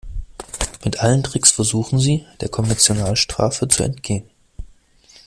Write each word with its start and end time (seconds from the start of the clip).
Mit 0.83 1.01
allen 1.03 1.21
Tricks 1.21 1.51
versuchen 1.51 1.99
sie, 1.99 2.25
der 2.39 2.49
Konventionalstrafe 2.49 3.67
zu 3.67 3.83
entgehen. 3.83 4.27